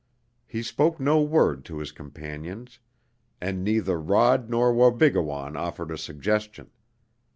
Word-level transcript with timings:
He 0.47 0.63
spoke 0.63 0.99
no 0.99 1.21
word 1.21 1.63
to 1.65 1.77
his 1.77 1.91
companions, 1.91 2.79
and 3.39 3.63
neither 3.63 4.01
Rod 4.01 4.49
nor 4.49 4.73
Wabigoon 4.73 5.55
offered 5.55 5.91
a 5.91 5.95
suggestion. 5.99 6.71